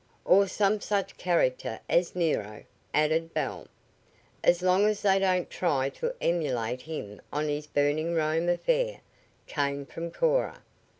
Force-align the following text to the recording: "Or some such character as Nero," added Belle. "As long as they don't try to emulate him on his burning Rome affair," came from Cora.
"Or 0.25 0.47
some 0.47 0.81
such 0.81 1.15
character 1.15 1.79
as 1.87 2.15
Nero," 2.15 2.63
added 2.91 3.35
Belle. 3.35 3.67
"As 4.43 4.63
long 4.63 4.87
as 4.87 5.03
they 5.03 5.19
don't 5.19 5.47
try 5.47 5.89
to 5.89 6.15
emulate 6.19 6.81
him 6.81 7.21
on 7.31 7.47
his 7.49 7.67
burning 7.67 8.15
Rome 8.15 8.49
affair," 8.49 9.01
came 9.45 9.85
from 9.85 10.09
Cora. 10.09 10.63